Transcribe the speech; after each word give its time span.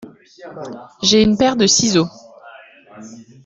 J’ai 1.03 1.21
une 1.21 1.37
paire 1.37 1.55
de 1.55 1.67
ciseaux. 1.67 2.09